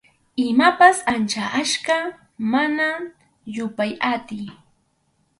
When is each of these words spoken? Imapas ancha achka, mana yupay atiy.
Imapas 0.49 0.97
ancha 1.13 1.43
achka, 1.61 1.97
mana 2.51 2.87
yupay 3.55 3.91
atiy. 4.11 4.47